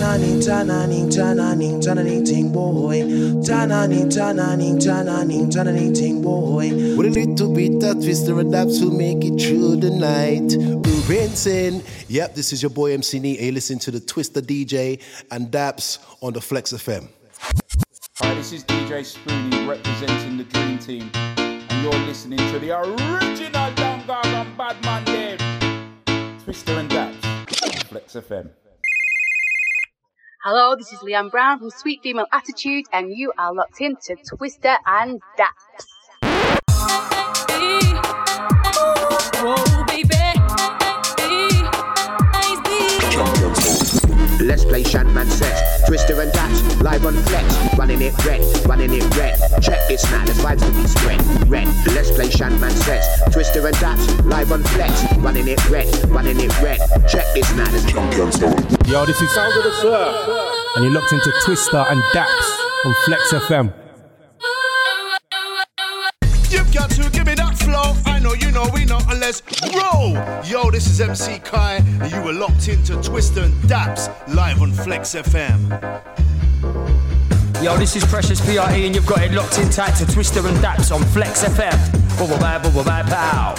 [0.00, 3.02] Tananing, tananing, tananing, tananing, ting boy.
[3.44, 6.70] Tananing, tananing, tananing, tananing, ting boy.
[6.96, 10.56] With a little bit of TW!STA and DAPPZ to make it through the night.
[11.06, 11.82] Rinsing.
[12.08, 13.40] Yep, this is your boy MC Neat.
[13.40, 17.10] You listen to the TW!STA DJ and DAPPZ on the Flex FM.
[18.20, 23.70] Hi, this is DJ Spoonie representing the Dream Team, and you're listening to the original
[23.74, 25.38] Don Gargan Badman Dave.
[26.46, 28.48] TW!STA and DAPPZ, Flex FM.
[30.42, 34.78] Hello, this is Leanne Brown from Sweet Female Attitude, and you are locked into TW!STA
[34.86, 35.84] and DAPPZ.
[39.42, 40.29] Whoa, oh, baby.
[44.50, 45.86] Let's play Shantman sets.
[45.86, 47.78] TW!STA and DAPPZ, live on flex.
[47.78, 49.38] Running it red, running it red.
[49.62, 51.20] Check this now, the vibes to be spread.
[51.48, 51.68] Red.
[51.94, 53.06] Let's play Shantman sets.
[53.32, 55.04] TW!STA and DAPPZ, live on flex.
[55.18, 56.80] Running it red, running it red.
[57.08, 57.78] Check this now, the
[58.88, 60.16] Yo, this is Sound of the Surf.
[60.74, 63.72] And you're locked into TW!STA and DAPPZ on Flex FM.
[66.50, 68.09] You've got to give me that flow.
[68.20, 69.42] I know you know we know, and let's
[69.74, 70.12] roll.
[70.44, 74.72] Yo, this is MC Kai, and you were locked into TW!STA and DAPPZ live on
[74.72, 75.70] Flex FM.
[77.62, 80.58] Yo, this is Precious PRE, and you've got it locked in tight to TW!STA and
[80.58, 82.18] DAPPZ on Flex FM.
[82.18, 83.54] Bubble bye, bubble bye, pow.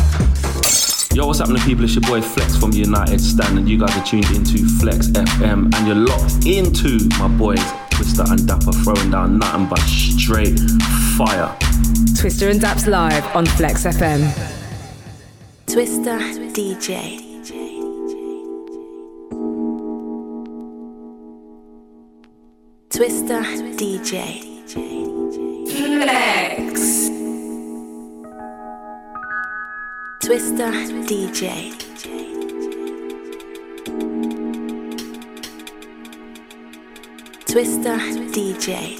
[1.16, 1.84] Yo, what's happening, people?
[1.84, 5.74] It's your boy Flex from United Stand, and you guys are tuned into Flex FM,
[5.74, 7.64] and you're locked into my boys
[8.02, 10.60] TW!STA and Dapper throwing down nothing but straight
[11.18, 11.56] fire.
[12.16, 14.22] TW!STA and DAPPZ live on Flex FM.
[15.68, 16.18] TW!STA
[16.52, 17.20] DJ.
[22.90, 23.44] TW!STA
[23.78, 24.16] DJ.
[25.70, 27.10] Flex.
[30.22, 30.72] TW!STA
[31.06, 31.92] DJ.
[37.52, 37.98] TW!STA
[38.32, 38.96] DJ.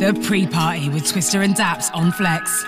[0.00, 2.64] The pre party with TW!STA and DAPPZ on Flex.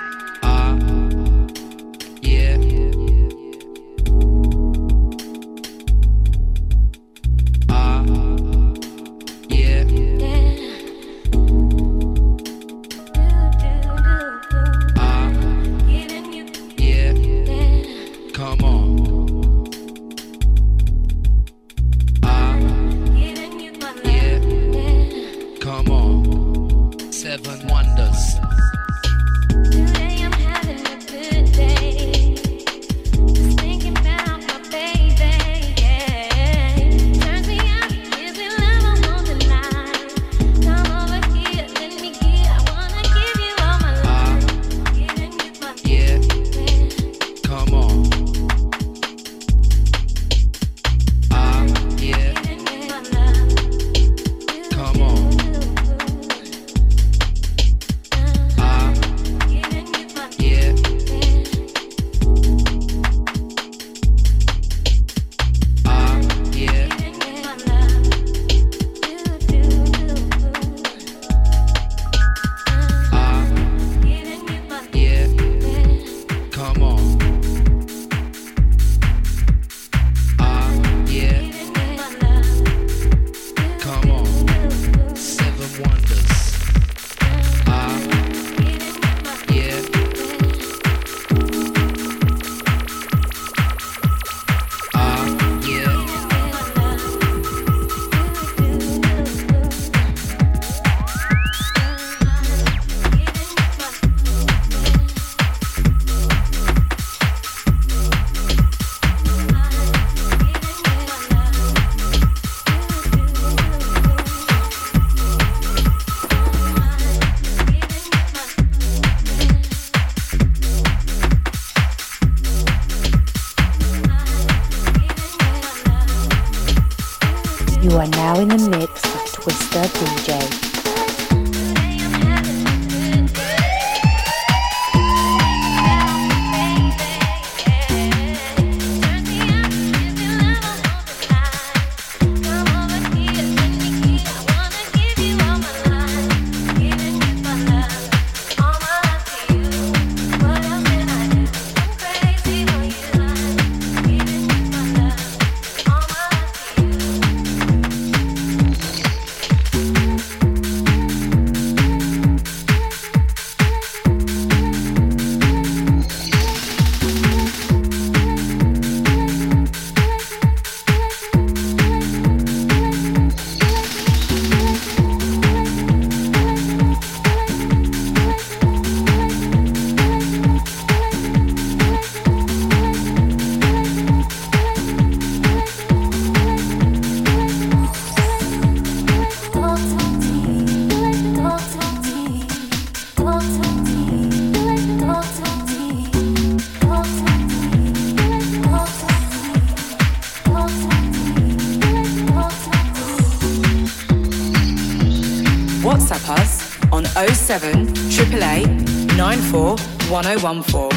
[210.22, 210.87] 1014.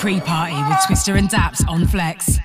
[0.00, 2.39] Pre party with TW!STA and DAPPZ on Flex.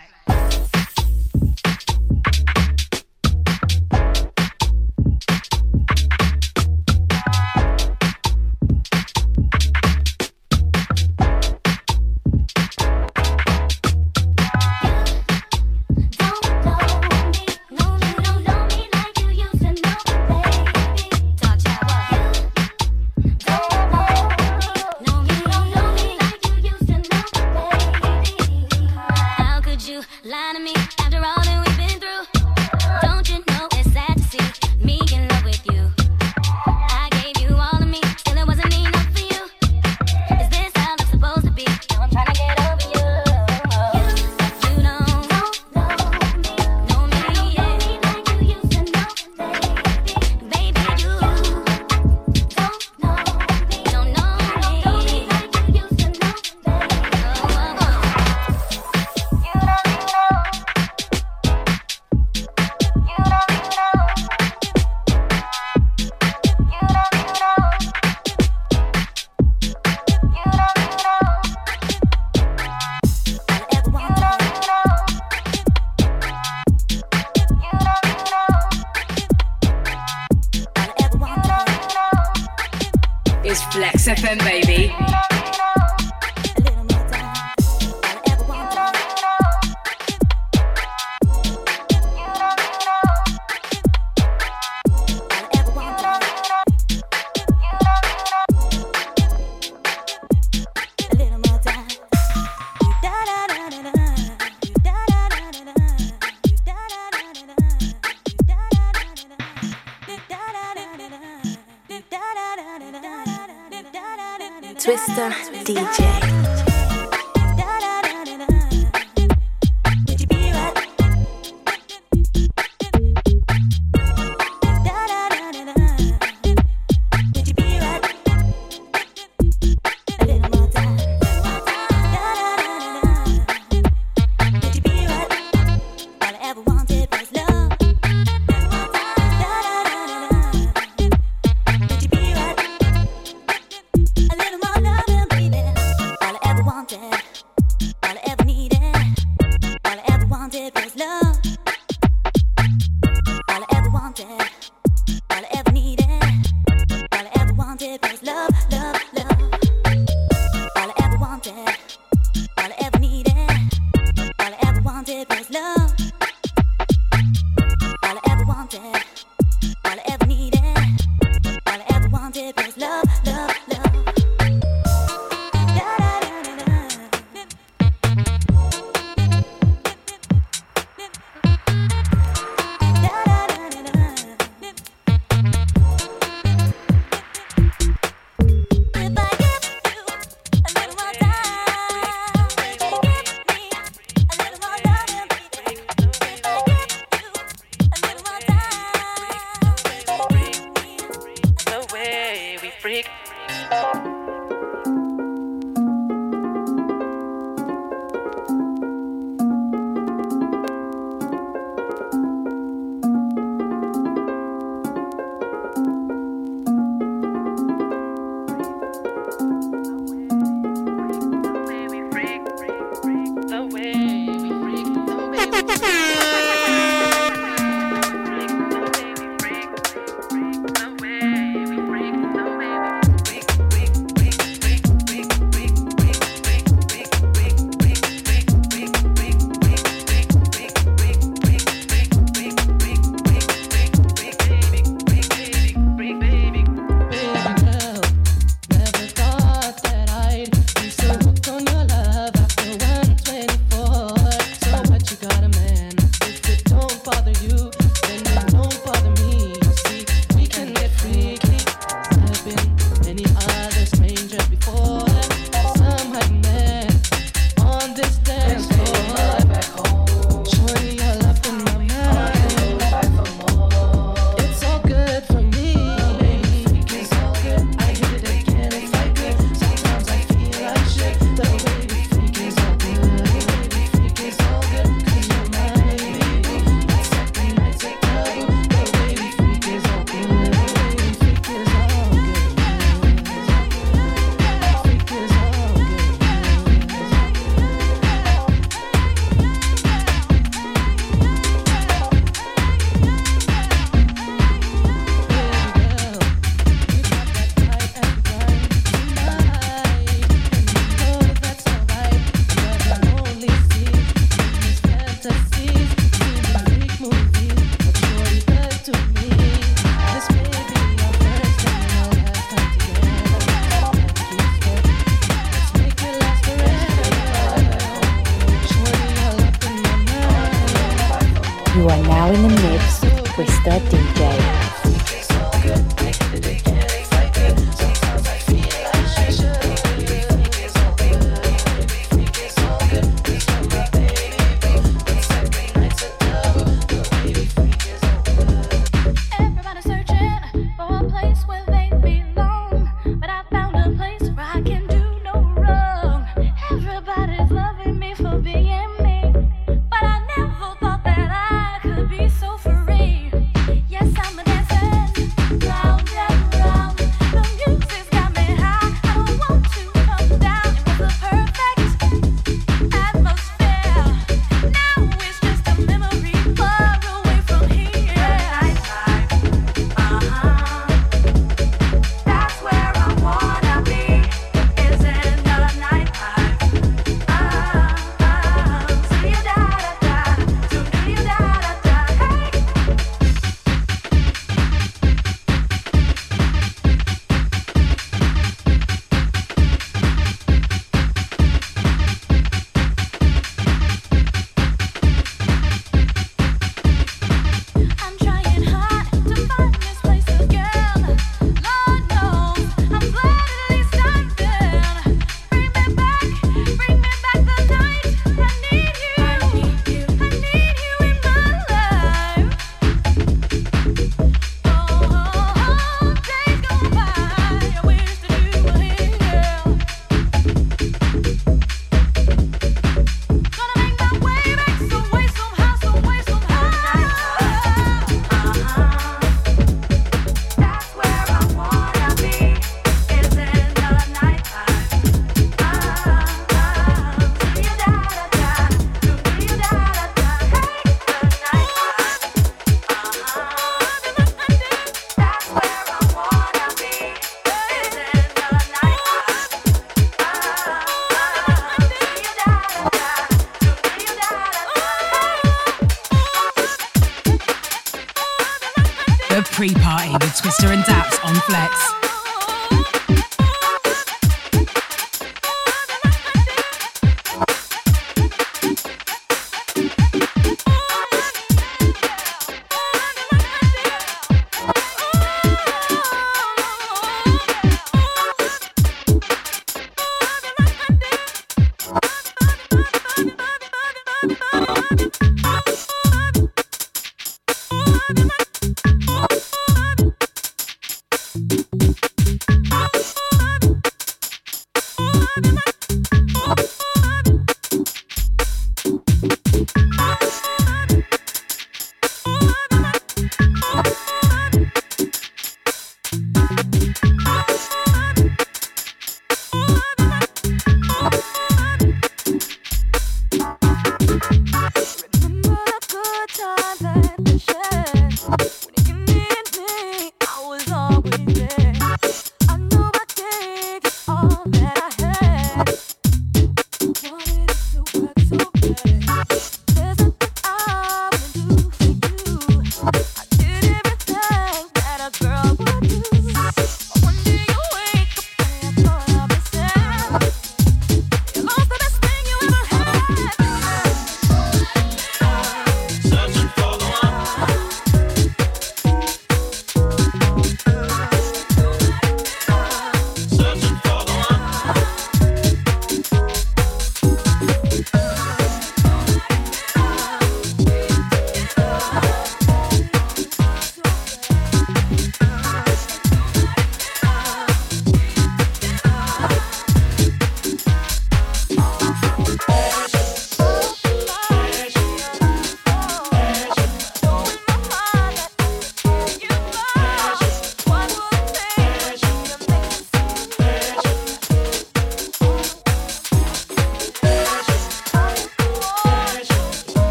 [470.67, 471.94] And DAPPZ on Flex.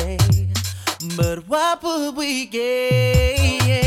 [0.00, 0.18] Today.
[1.16, 3.79] But what would we gain?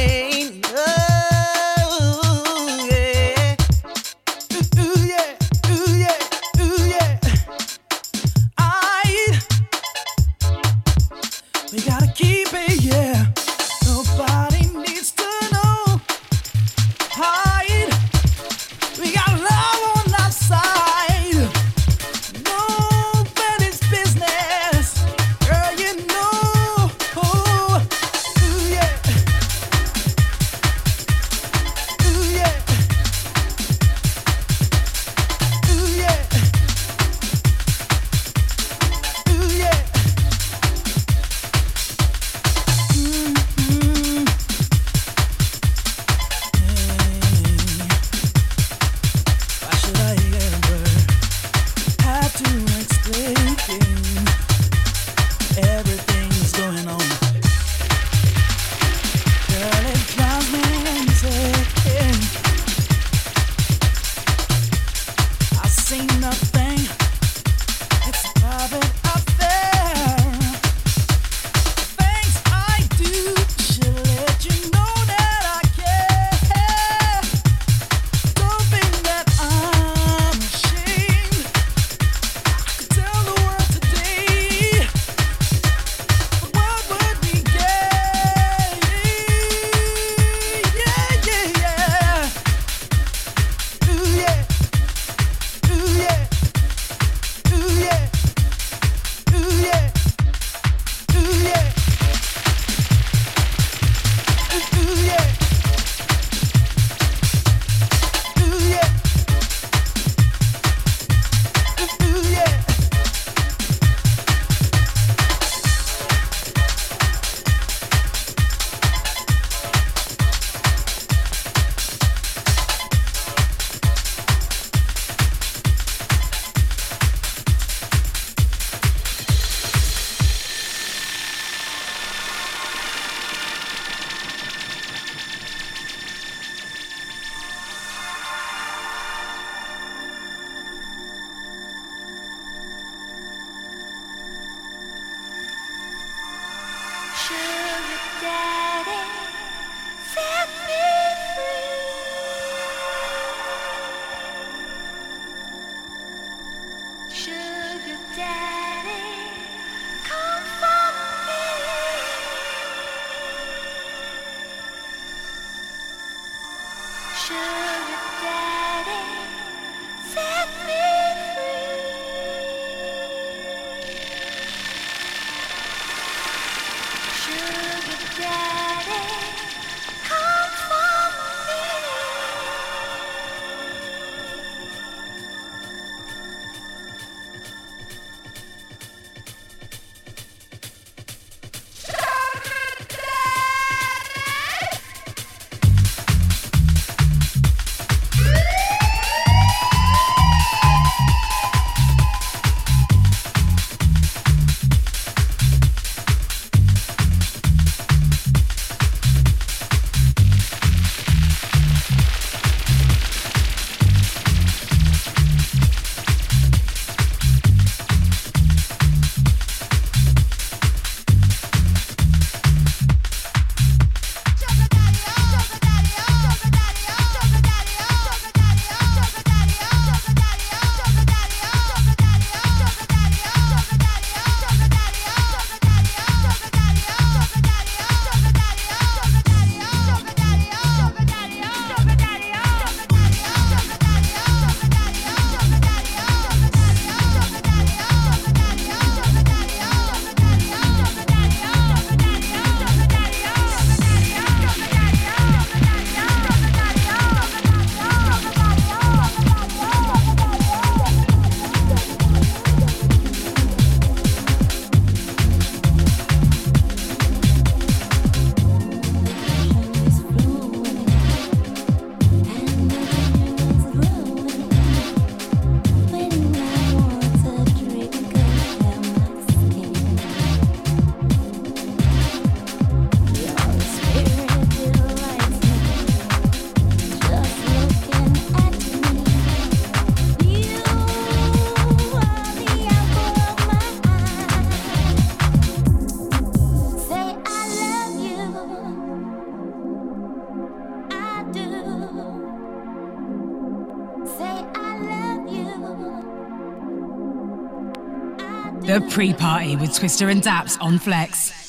[308.93, 311.42] The pre party with TW!STA and DAPPZ on Flex.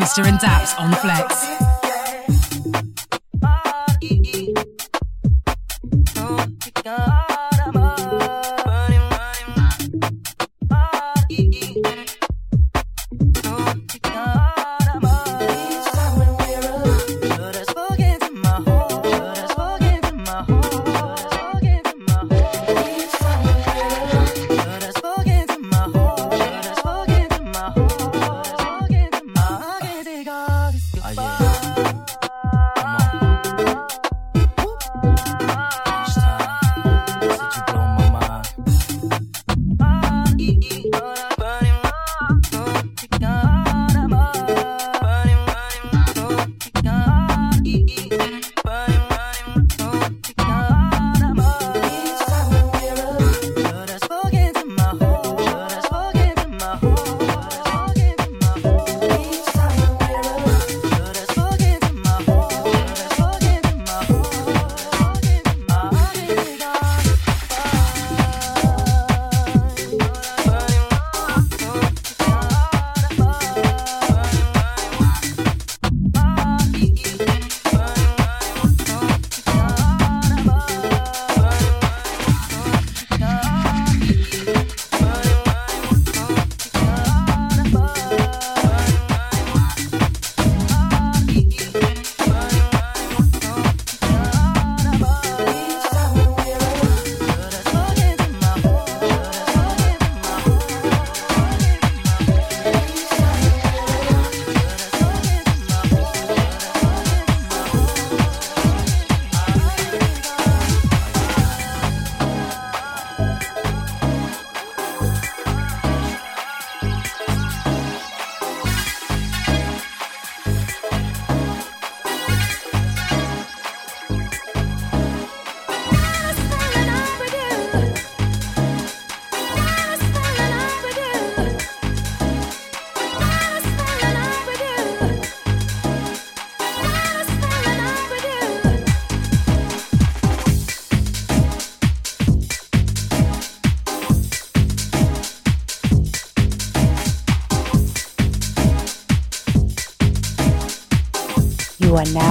[0.00, 1.29] TW!STA and DAPPZ on Flex.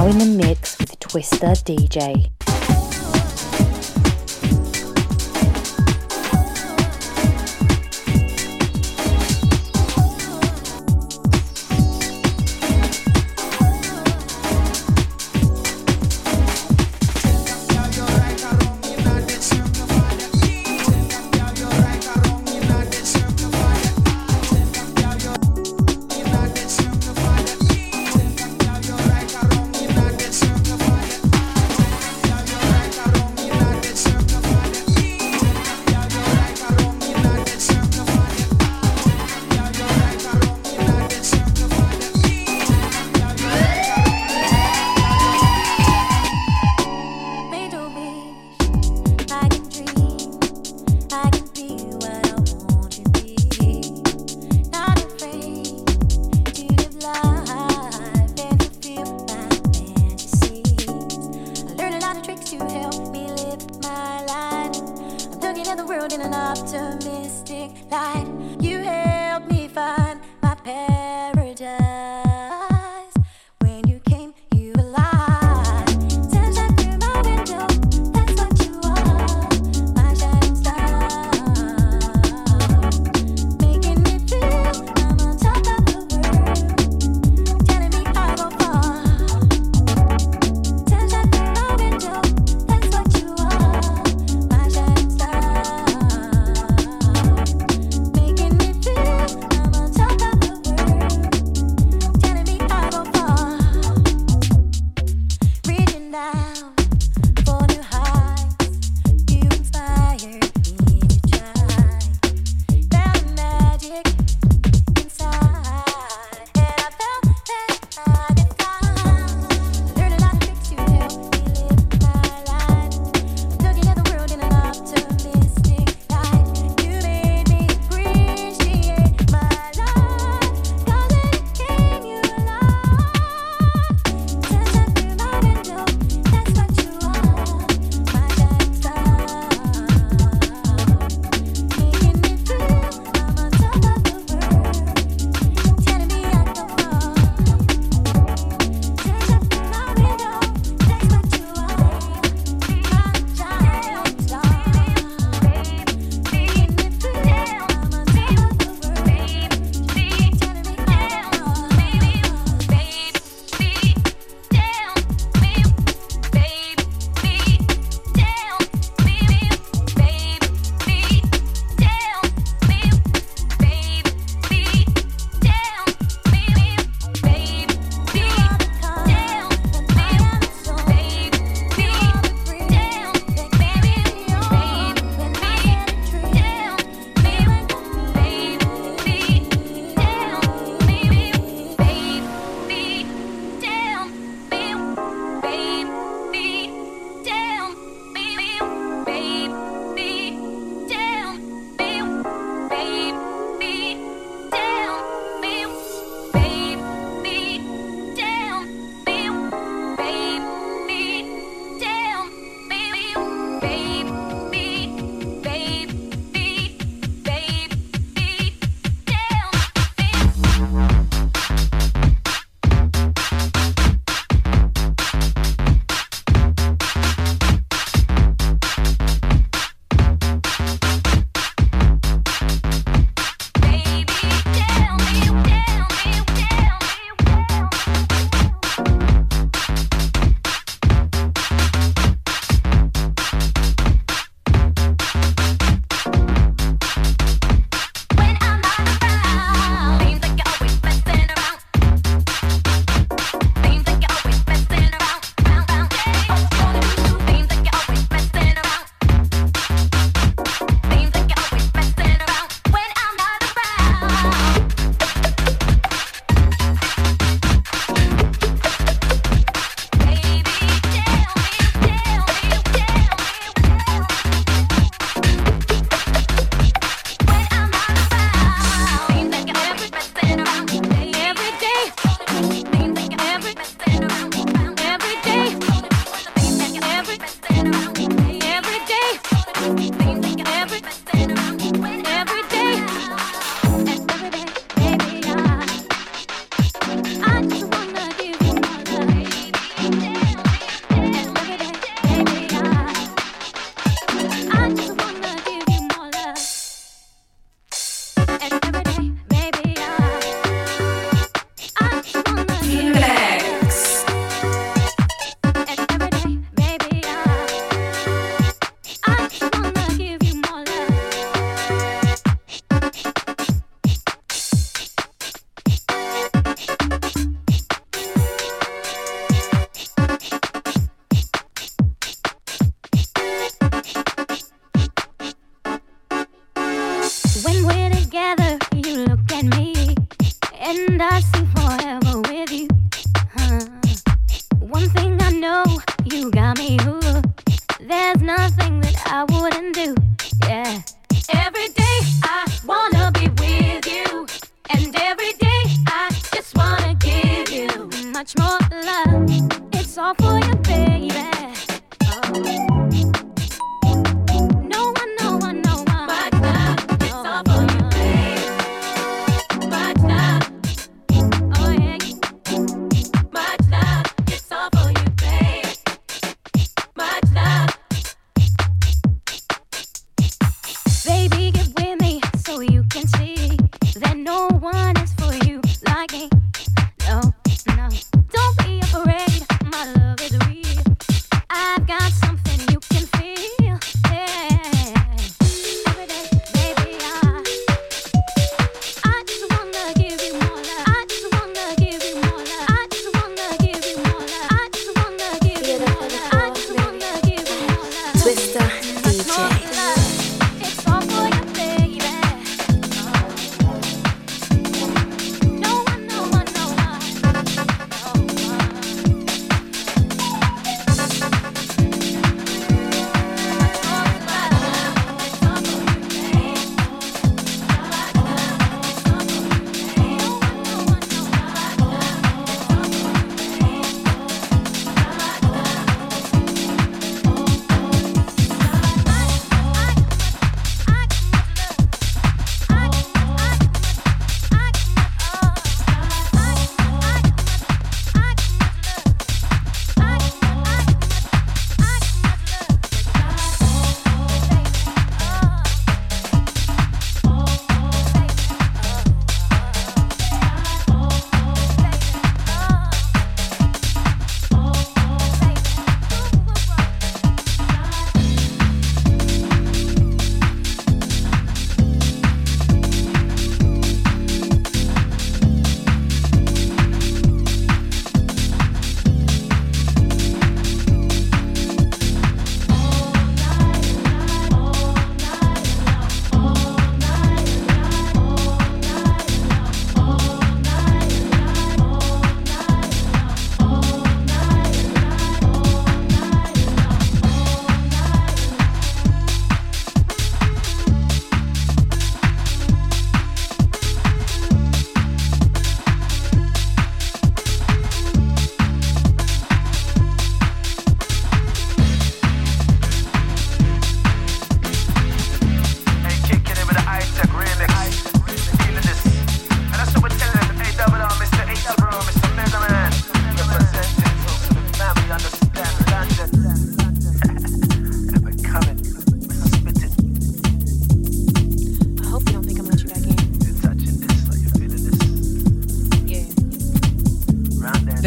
[0.10, 2.39] in the mix with TW!STA DJ.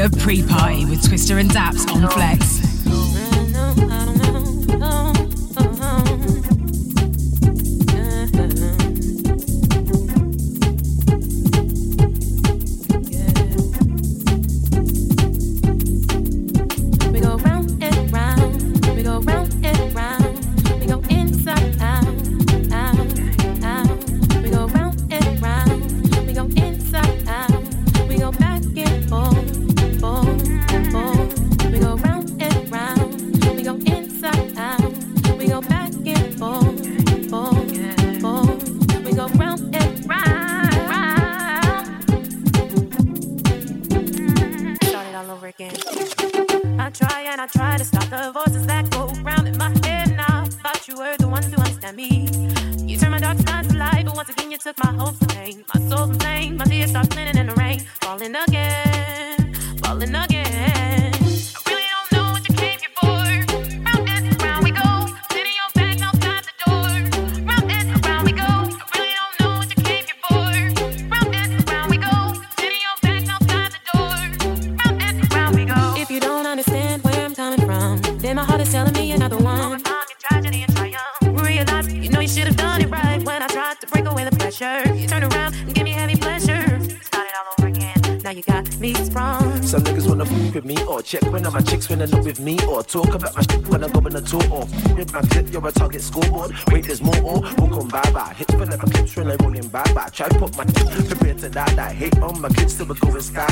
[0.02, 2.71] Of pre party with TW!STA and DAPPZ on Flex.
[96.02, 96.52] hit scoreboard.
[96.70, 97.16] Wait, there's more.
[97.22, 98.34] Or walk on bye bye.
[98.36, 100.08] Hit for never clips when I rolling bye bye.
[100.12, 101.78] Try put my kids compared to that.
[101.78, 103.46] I hate on my kids till we're going sky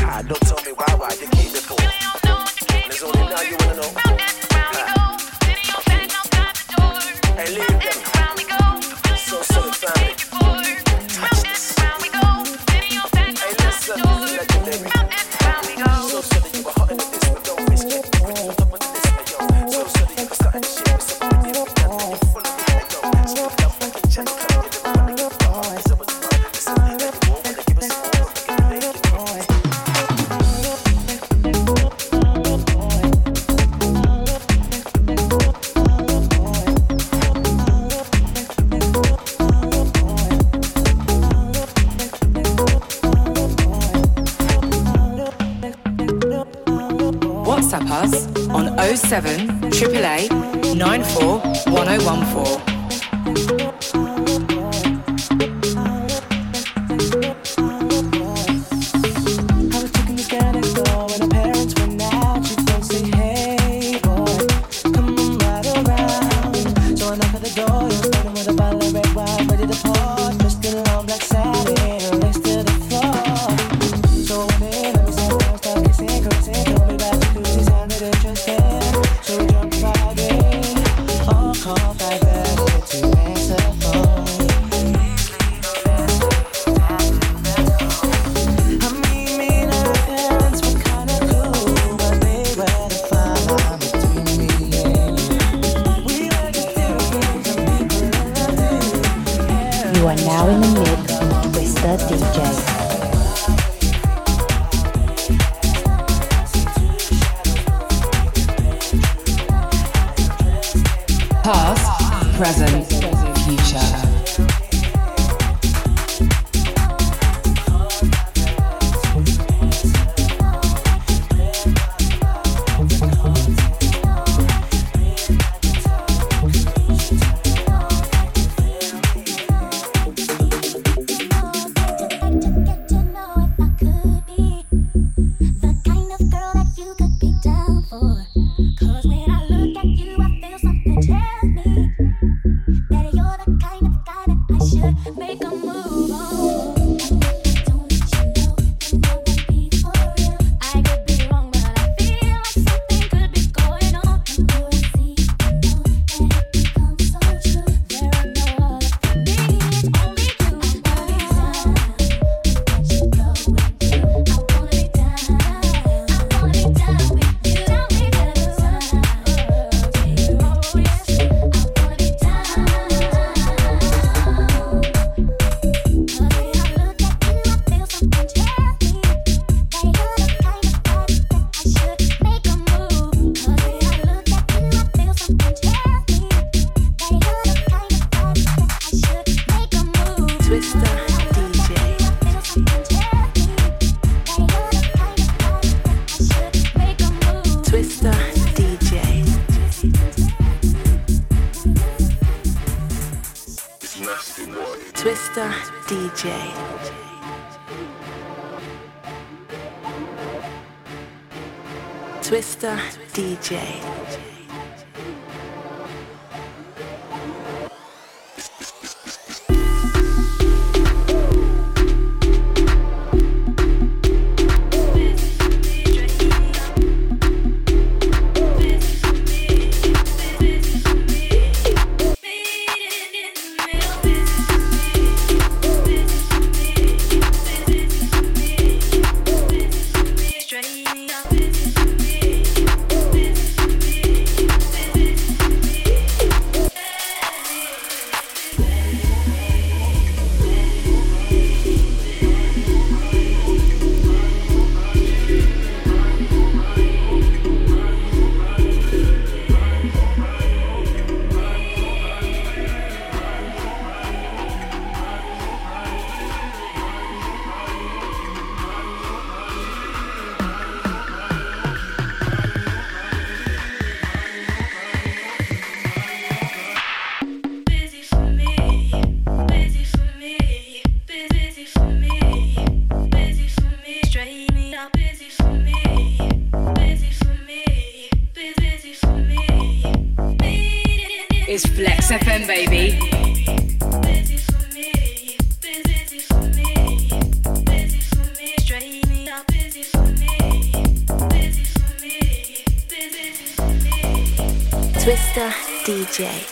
[306.20, 306.49] DJ.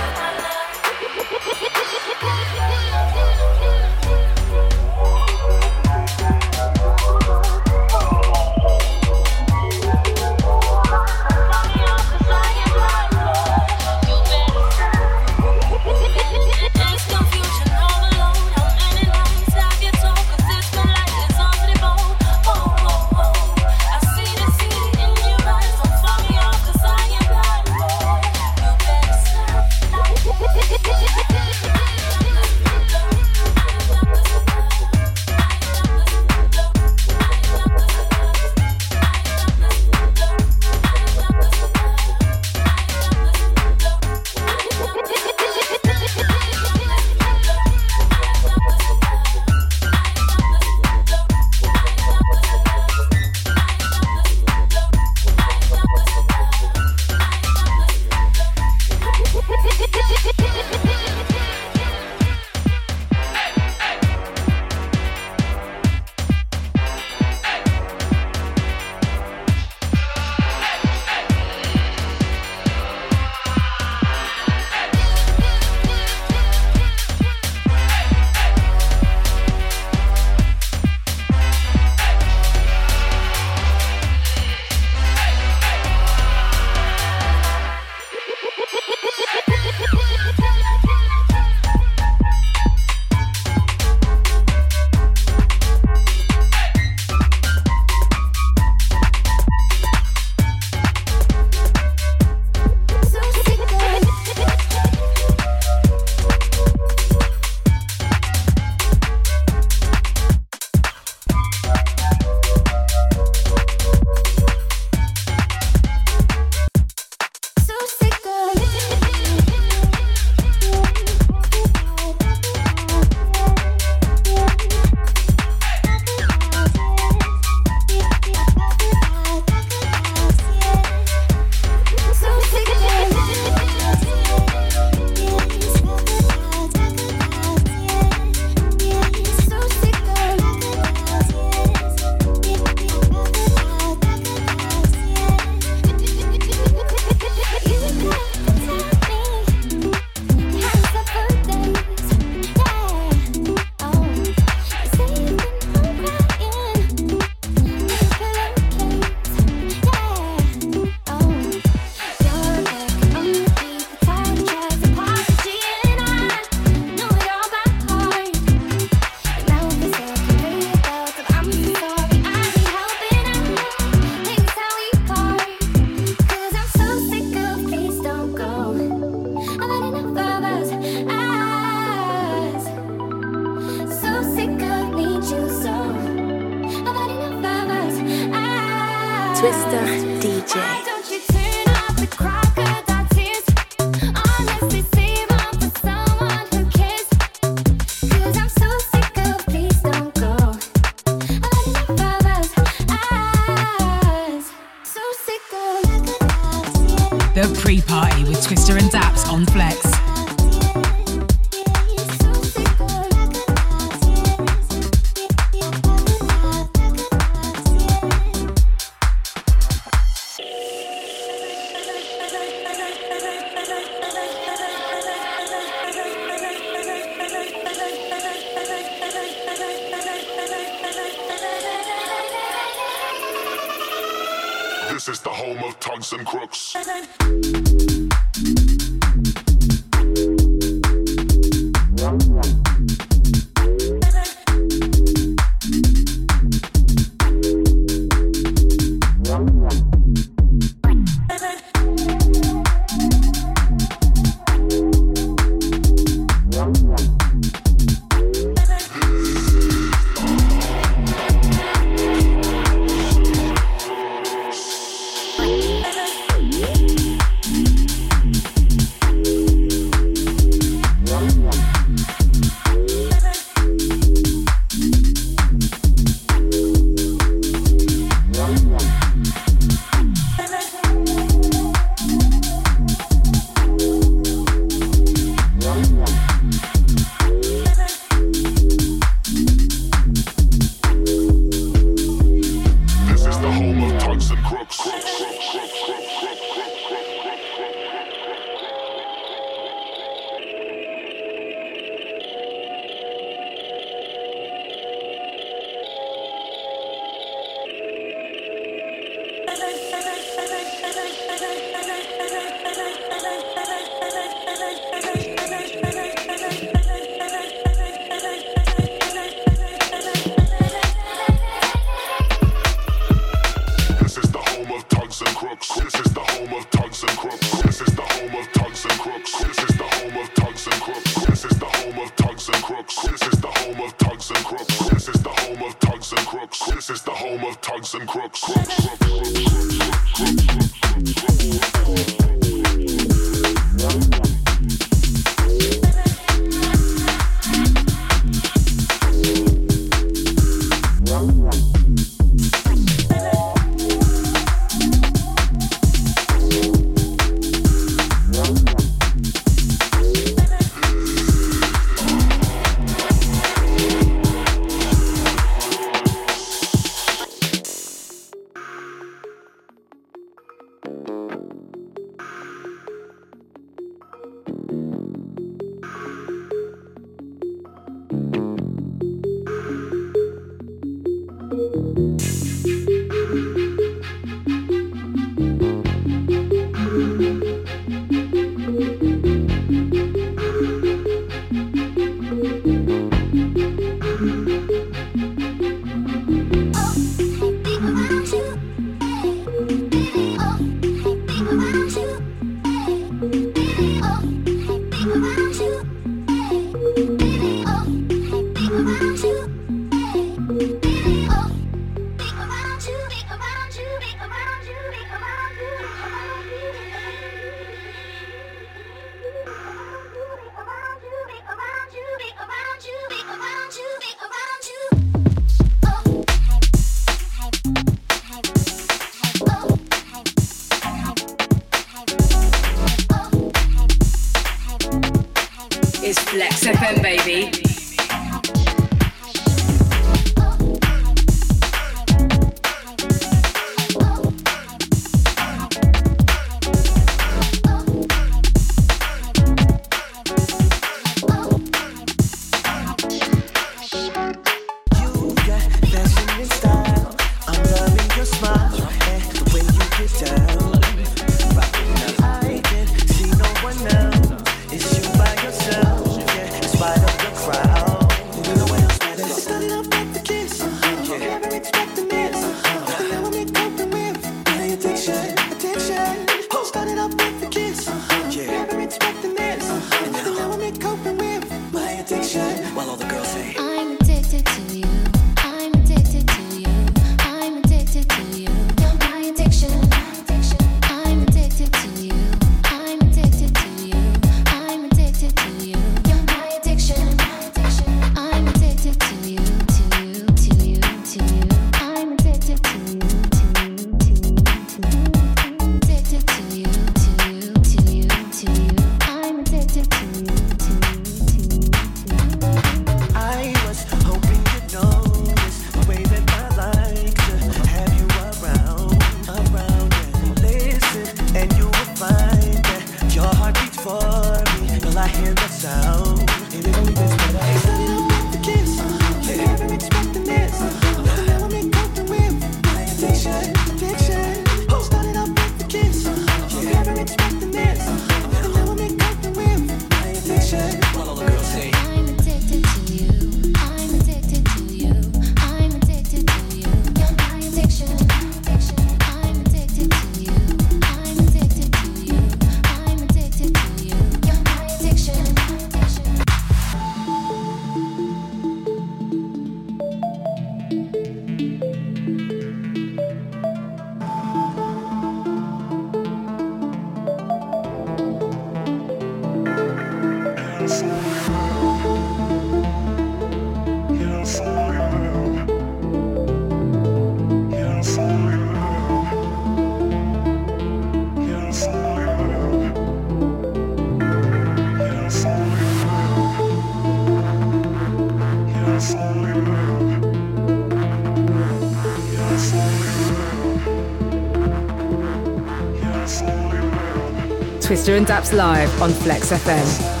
[597.61, 600.00] TW!STA and DAPPZ live on Flex FM.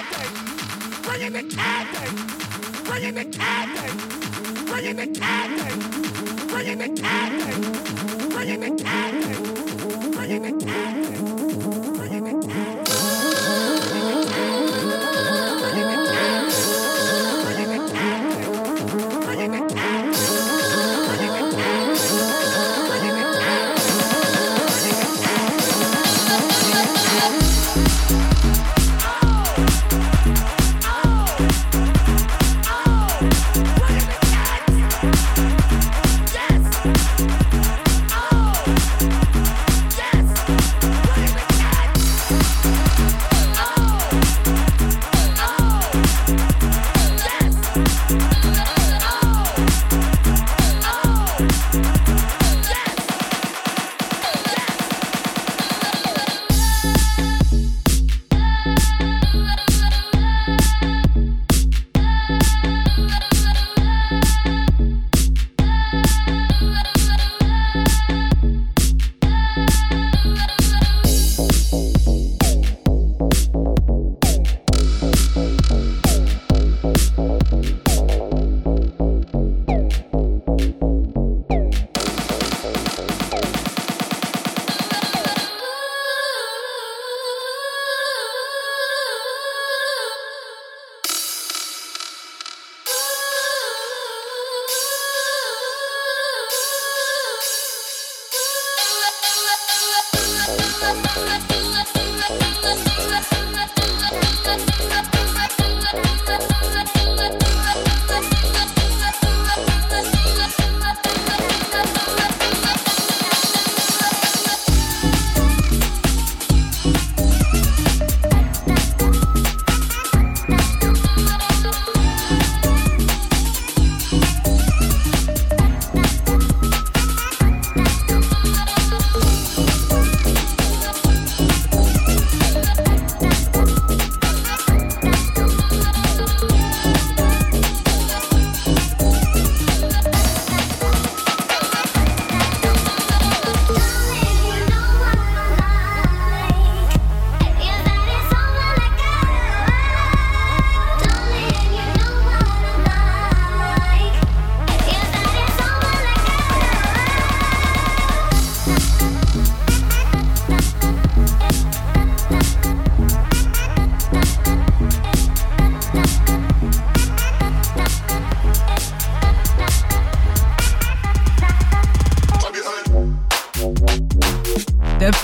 [0.00, 1.06] McCandler.
[1.06, 2.10] William McCandler.
[2.88, 3.92] William McCandler.
[4.70, 5.78] William bring
[6.52, 7.56] William McCandler.
[8.34, 10.16] William McCandler.
[10.16, 10.42] William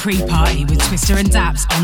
[0.07, 1.76] Pre-party with TW!STA and DAPPZ.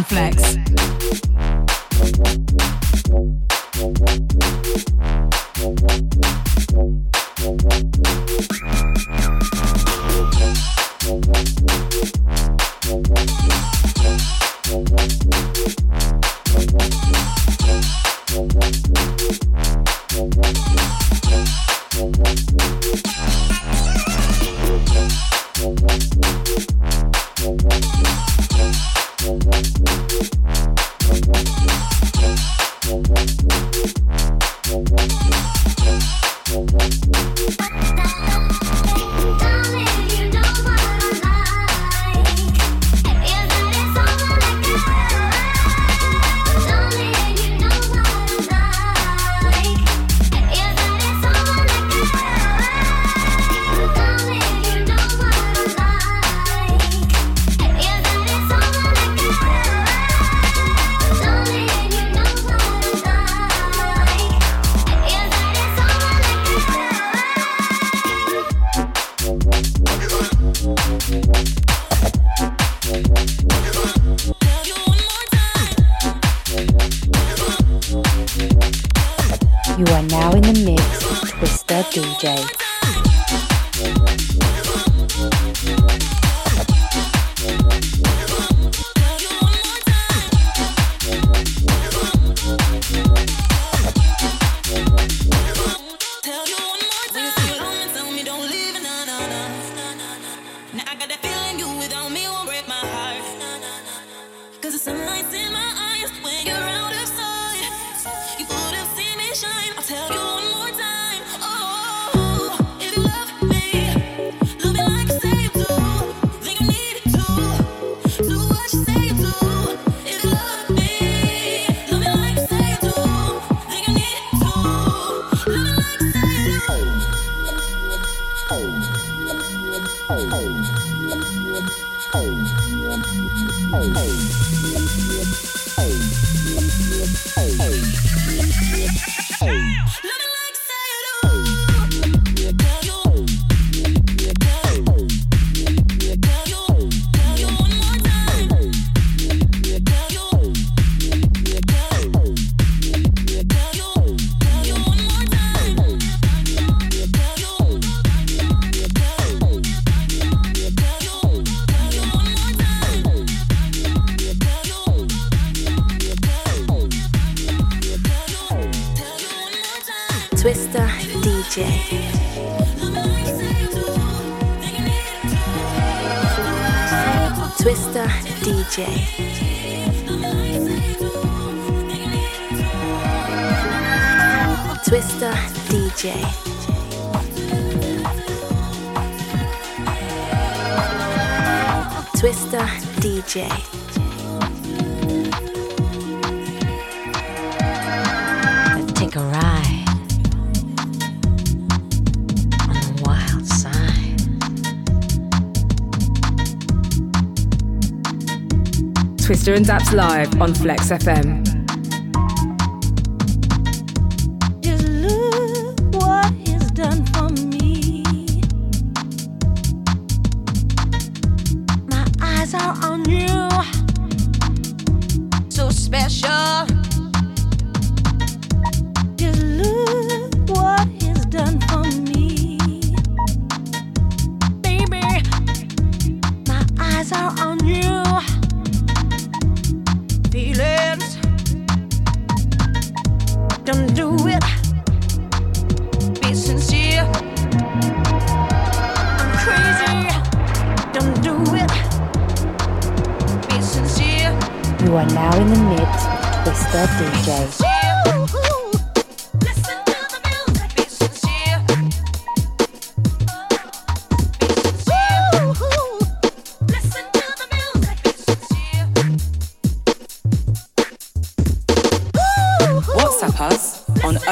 [209.55, 211.42] And Apps Live on Flex FM.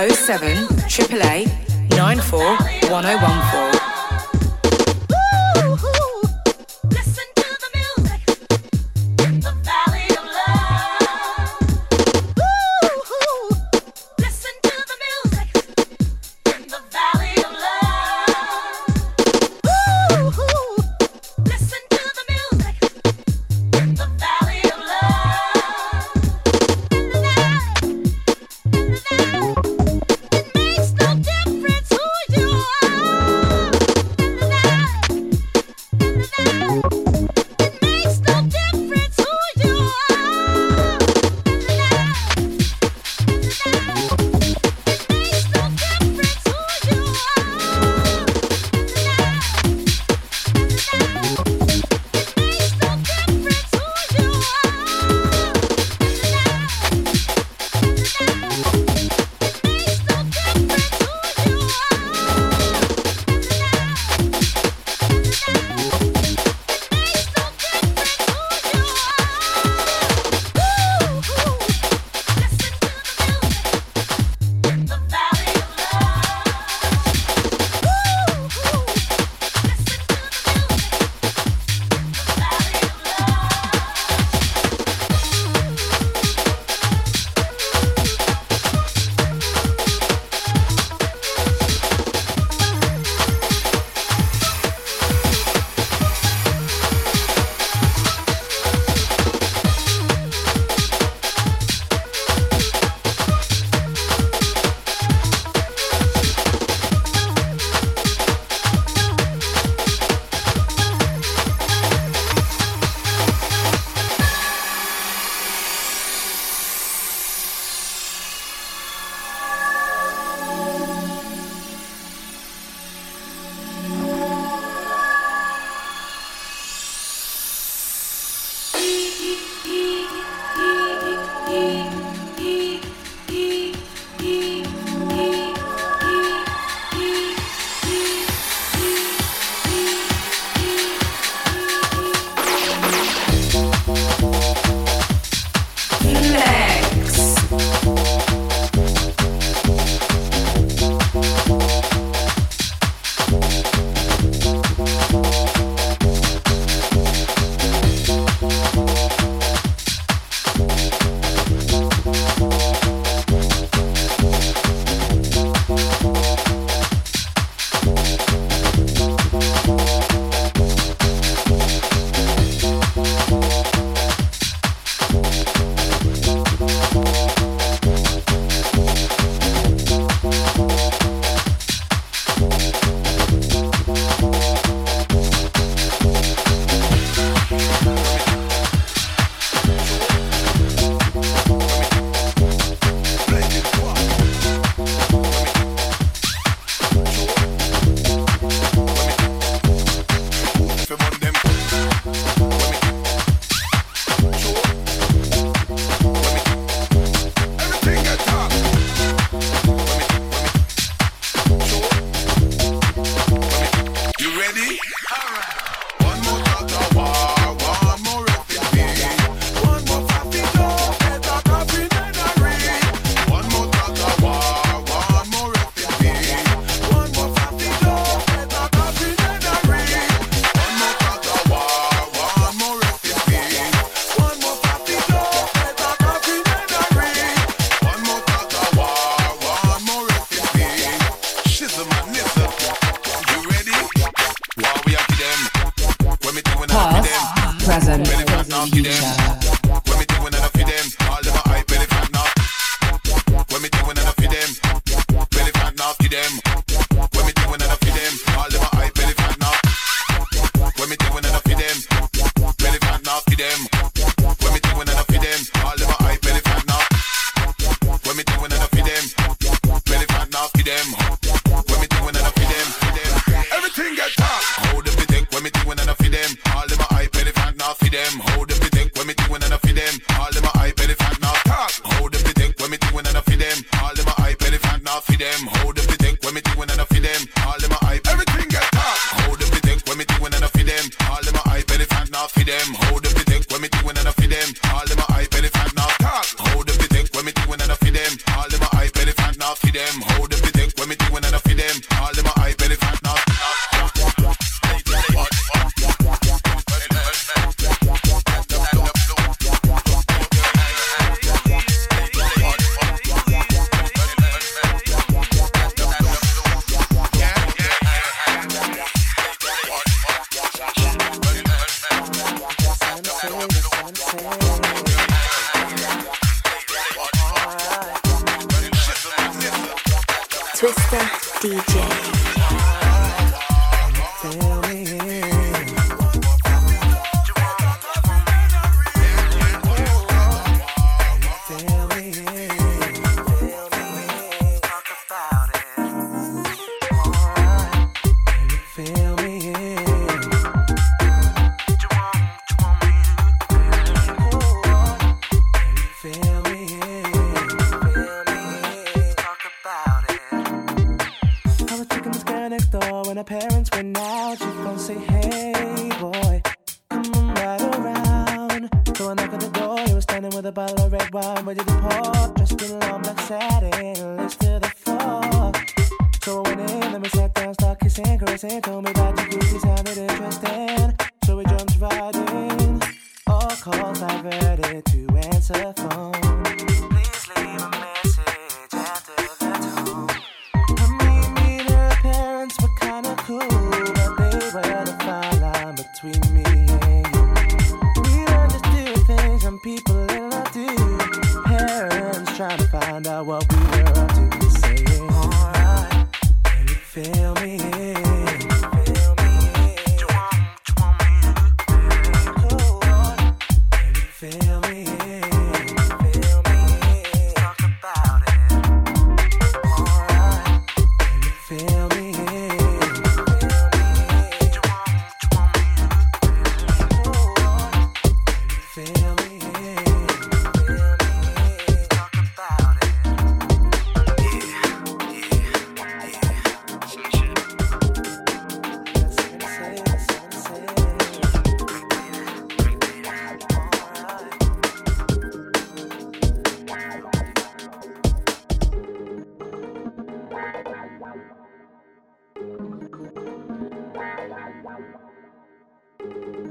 [0.09, 1.45] 07 AAA
[1.91, 2.57] 94
[2.89, 3.80] 1014.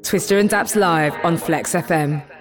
[0.10, 2.39] TW!STA and DAPPZ live on Flex FM.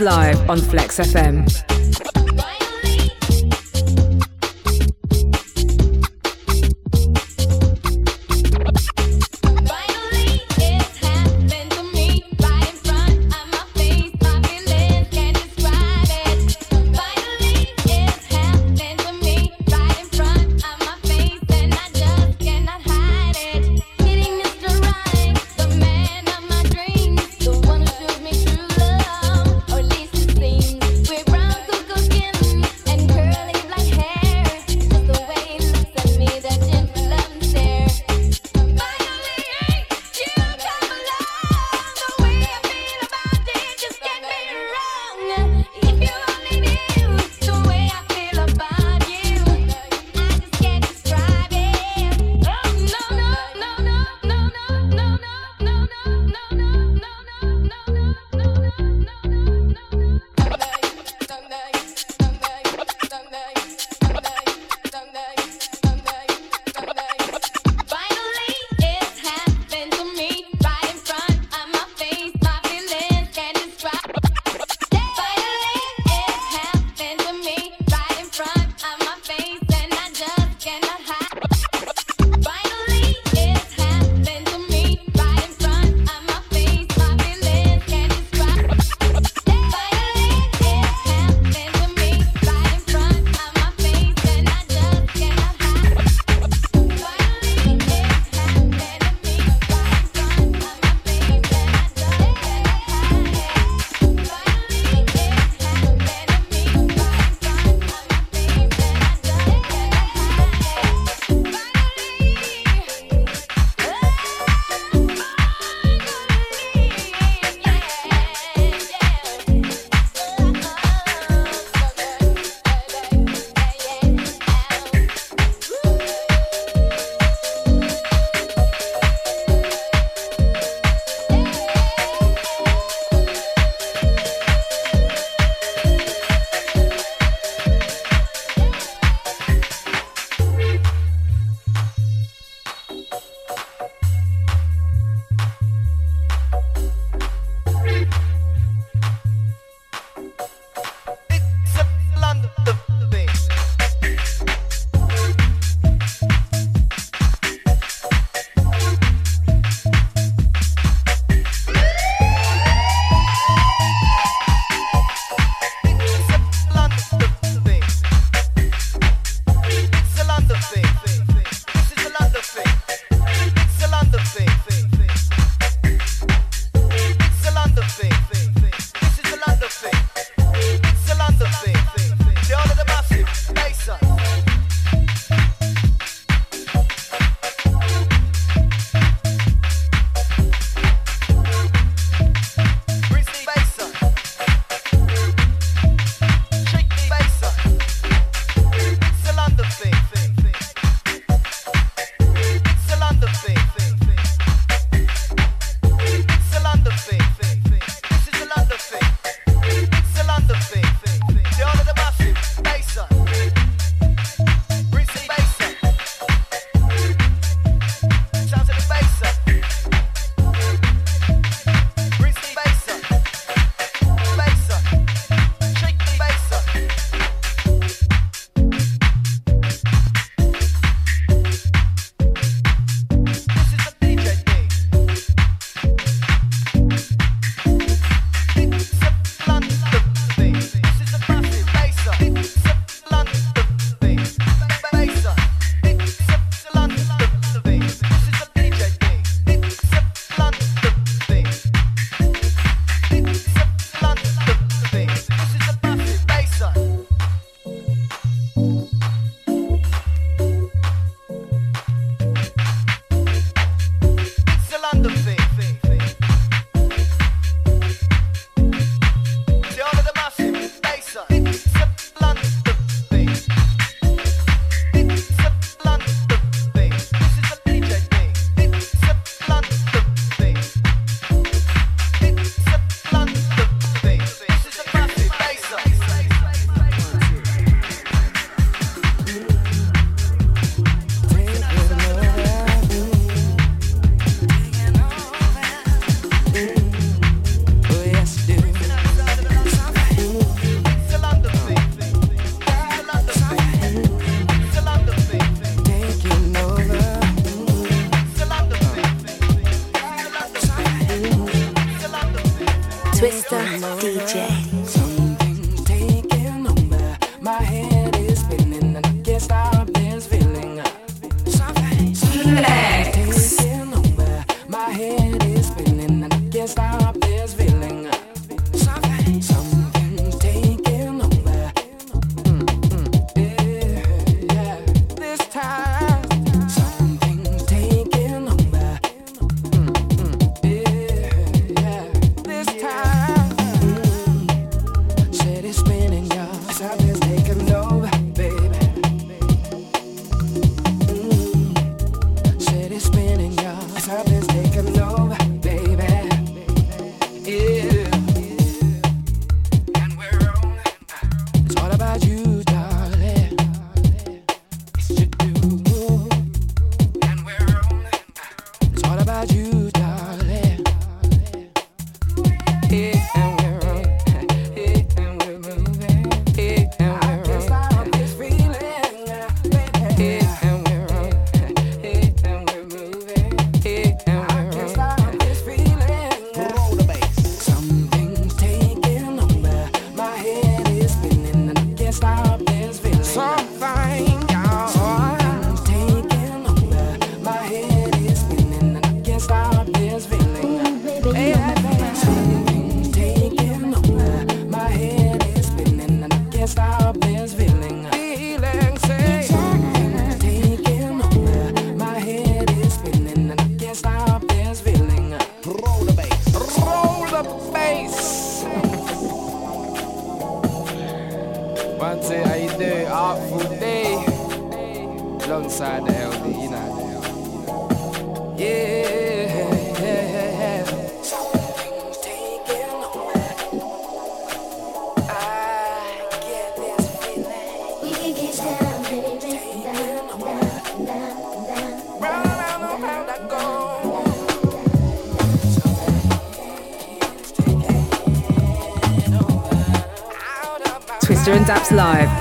[0.00, 1.73] Live on Flex FM.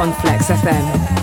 [0.03, 1.22] On Flex FM.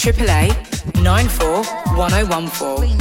[0.00, 0.56] 07
[0.94, 2.99] 888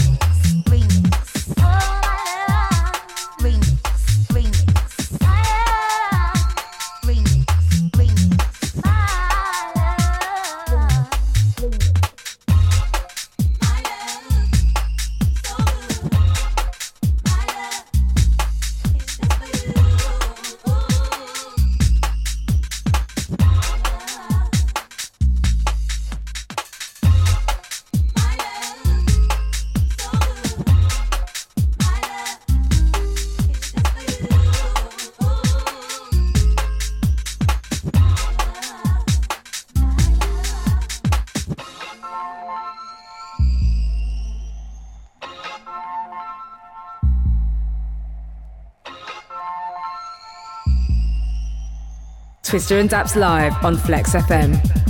[52.49, 54.88] TW!STA and DAPPZ live on Flex FM.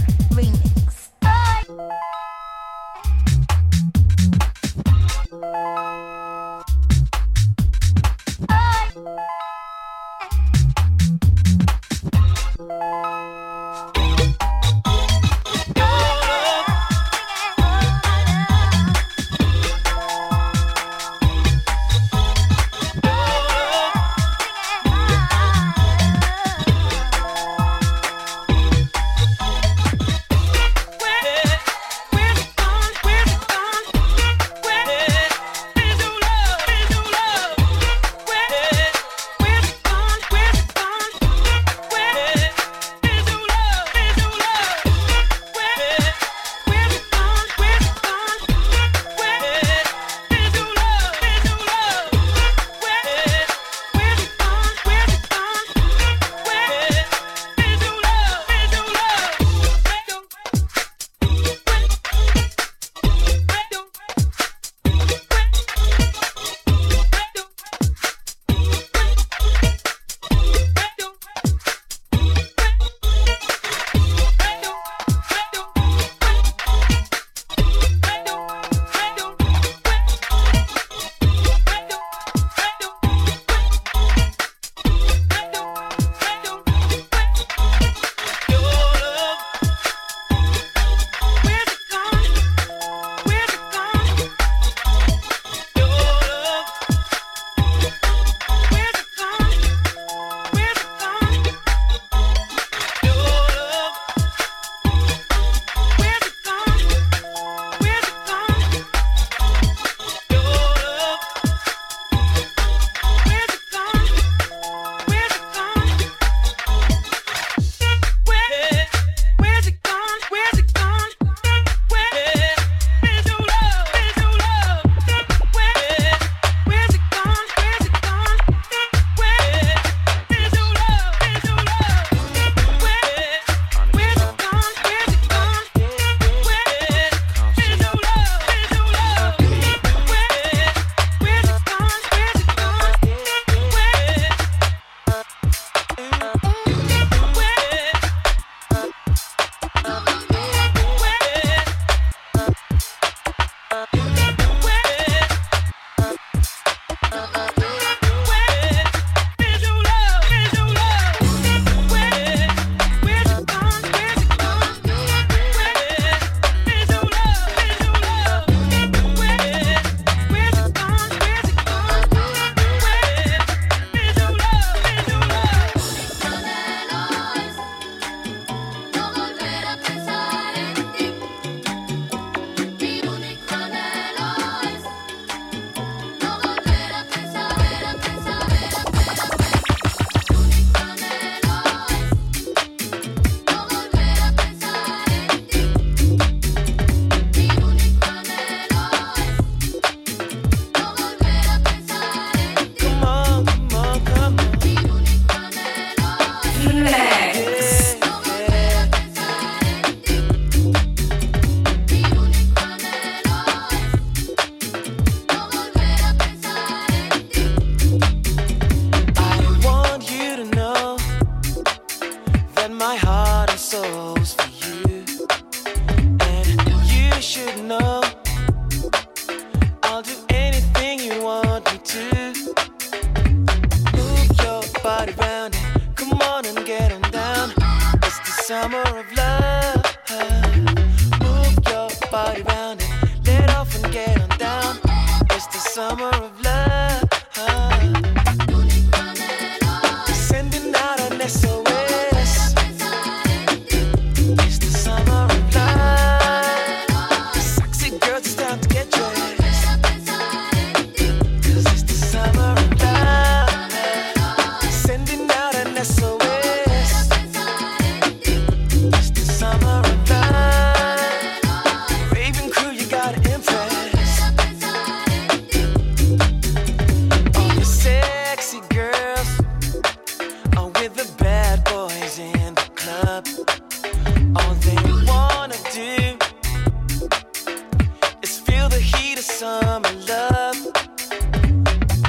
[289.40, 290.58] summer love.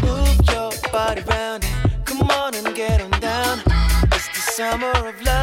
[0.02, 3.61] Move your body round and come on and get on down.
[4.11, 5.40] It's the summer of love.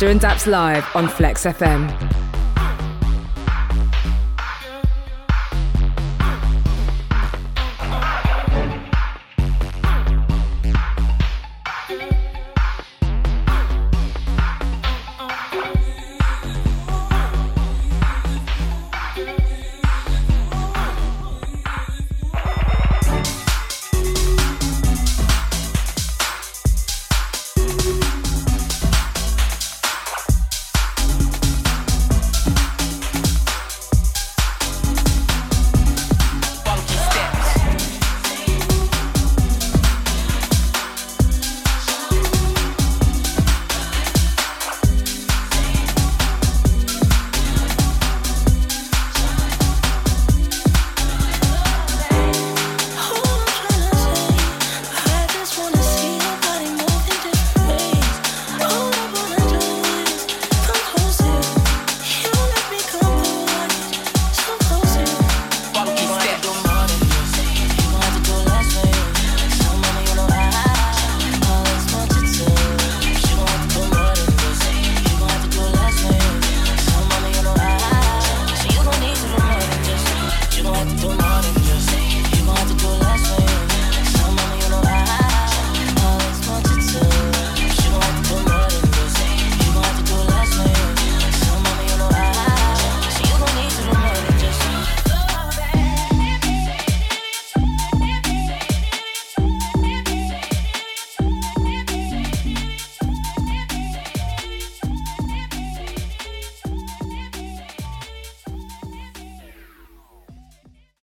[0.00, 2.19] Baxter and DAPPZ live on Flex FM.